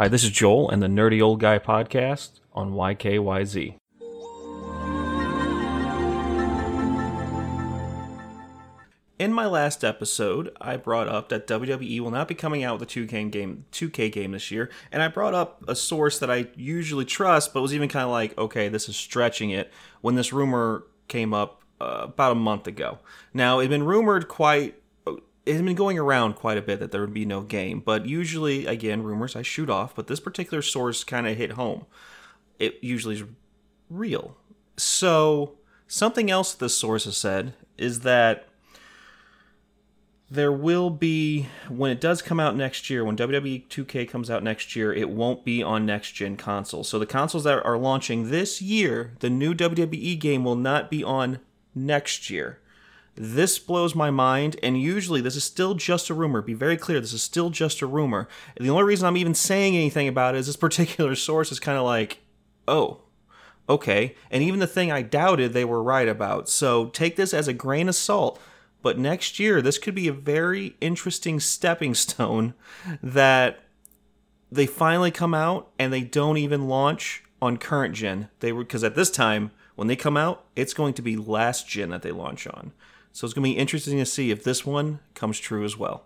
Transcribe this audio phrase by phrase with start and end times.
[0.00, 3.74] Hi, this is Joel and the Nerdy Old Guy podcast on YKYZ.
[9.18, 12.88] In my last episode, I brought up that WWE will not be coming out with
[12.88, 16.46] a 2K game, 2K game this year, and I brought up a source that I
[16.54, 19.72] usually trust, but was even kind of like, okay, this is stretching it.
[20.00, 23.00] When this rumor came up uh, about a month ago.
[23.34, 24.80] Now, it had been rumored quite
[25.48, 28.04] it had been going around quite a bit that there would be no game, but
[28.04, 31.86] usually, again, rumors I shoot off, but this particular source kind of hit home.
[32.58, 33.24] It usually is
[33.88, 34.36] real.
[34.76, 35.54] So,
[35.86, 38.46] something else this source has said is that
[40.30, 44.42] there will be, when it does come out next year, when WWE 2K comes out
[44.42, 46.90] next year, it won't be on next gen consoles.
[46.90, 51.02] So, the consoles that are launching this year, the new WWE game will not be
[51.02, 51.38] on
[51.74, 52.60] next year
[53.20, 56.40] this blows my mind, and usually this is still just a rumor.
[56.40, 58.28] Be very clear, this is still just a rumor.
[58.60, 61.76] The only reason I'm even saying anything about it is this particular source is kind
[61.76, 62.18] of like,
[62.68, 63.02] oh,
[63.68, 64.14] okay.
[64.30, 66.48] And even the thing I doubted they were right about.
[66.48, 68.40] So take this as a grain of salt.
[68.80, 72.54] But next year, this could be a very interesting stepping stone
[73.02, 73.58] that
[74.50, 78.28] they finally come out and they don't even launch on current gen.
[78.38, 81.68] They were because at this time, when they come out, it's going to be last
[81.68, 82.72] gen that they launch on.
[83.12, 86.04] So it's going to be interesting to see if this one comes true as well.